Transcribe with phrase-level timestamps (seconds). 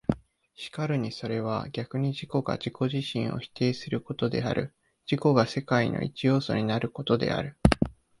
[0.55, 4.73] 然るにそれは逆に自己が自己自身を否定することである、
[5.05, 7.55] 自己が世界の一要素となることである。